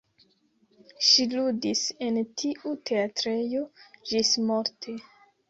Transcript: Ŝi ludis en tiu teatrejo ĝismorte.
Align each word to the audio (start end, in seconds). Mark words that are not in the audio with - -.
Ŝi 1.07 1.25
ludis 1.33 1.83
en 2.07 2.17
tiu 2.43 2.73
teatrejo 2.93 3.63
ĝismorte. 4.15 4.99